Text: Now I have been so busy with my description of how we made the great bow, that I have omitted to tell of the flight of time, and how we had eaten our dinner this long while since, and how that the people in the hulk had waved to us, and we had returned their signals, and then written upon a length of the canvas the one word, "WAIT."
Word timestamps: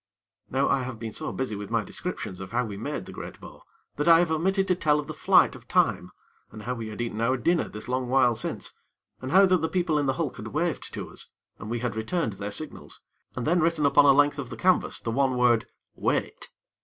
Now 0.49 0.67
I 0.67 0.81
have 0.81 0.97
been 0.97 1.11
so 1.11 1.31
busy 1.31 1.55
with 1.55 1.69
my 1.69 1.83
description 1.83 2.41
of 2.41 2.51
how 2.51 2.65
we 2.65 2.75
made 2.75 3.05
the 3.05 3.11
great 3.11 3.39
bow, 3.39 3.61
that 3.97 4.07
I 4.07 4.17
have 4.17 4.31
omitted 4.31 4.67
to 4.69 4.75
tell 4.75 4.99
of 4.99 5.05
the 5.05 5.13
flight 5.13 5.53
of 5.55 5.67
time, 5.67 6.09
and 6.49 6.63
how 6.63 6.73
we 6.73 6.87
had 6.87 7.01
eaten 7.01 7.21
our 7.21 7.37
dinner 7.37 7.69
this 7.69 7.87
long 7.87 8.07
while 8.09 8.33
since, 8.33 8.73
and 9.21 9.29
how 9.29 9.45
that 9.45 9.57
the 9.61 9.69
people 9.69 9.99
in 9.99 10.07
the 10.07 10.13
hulk 10.13 10.37
had 10.37 10.47
waved 10.47 10.91
to 10.95 11.11
us, 11.11 11.27
and 11.59 11.69
we 11.69 11.81
had 11.81 11.95
returned 11.95 12.33
their 12.33 12.49
signals, 12.49 13.01
and 13.35 13.45
then 13.45 13.59
written 13.59 13.85
upon 13.85 14.05
a 14.05 14.11
length 14.11 14.39
of 14.39 14.49
the 14.49 14.57
canvas 14.57 14.99
the 14.99 15.11
one 15.11 15.37
word, 15.37 15.67
"WAIT." 15.93 16.49